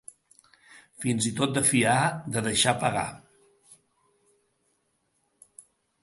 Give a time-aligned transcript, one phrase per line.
[1.03, 1.97] Fins i tot de fiar,
[2.37, 3.05] de deixar a pagar.